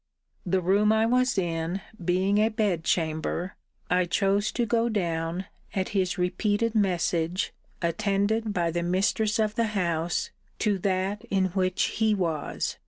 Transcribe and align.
The 0.47 0.61
room 0.61 0.91
I 0.91 1.05
was 1.05 1.37
in 1.37 1.79
being 2.03 2.39
a 2.39 2.49
bed 2.49 2.83
chamber, 2.83 3.55
I 3.87 4.05
chose 4.05 4.51
to 4.53 4.65
go 4.65 4.89
down, 4.89 5.45
at 5.75 5.89
his 5.89 6.17
repeated 6.17 6.73
message, 6.73 7.53
attended 7.83 8.51
by 8.51 8.71
the 8.71 8.81
mistress 8.81 9.37
of 9.37 9.53
the 9.53 9.65
house, 9.77 10.31
to 10.57 10.79
that 10.79 11.23
in 11.25 11.49
which 11.49 11.83
he 11.99 12.15
was. 12.15 12.77